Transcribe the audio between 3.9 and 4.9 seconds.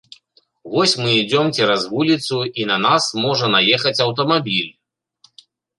аўтамабіль.